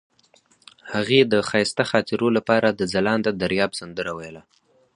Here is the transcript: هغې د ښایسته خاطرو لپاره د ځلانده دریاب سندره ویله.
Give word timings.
هغې 0.93 1.19
د 1.31 1.33
ښایسته 1.49 1.83
خاطرو 1.91 2.27
لپاره 2.37 2.67
د 2.71 2.81
ځلانده 2.93 3.31
دریاب 3.41 3.71
سندره 3.79 4.11
ویله. 4.17 4.41